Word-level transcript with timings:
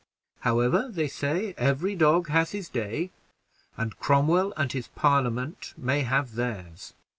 However, 0.39 0.87
they 0.89 1.07
say 1.07 1.53
'Every 1.59 1.93
dog 1.95 2.29
has 2.29 2.53
his 2.53 2.69
day,' 2.69 3.11
and 3.77 3.99
Cromwell 3.99 4.51
and 4.57 4.71
his 4.71 4.87
Parliament 4.87 5.75
may 5.77 6.01
have 6.01 6.33
theirs. 6.33 6.95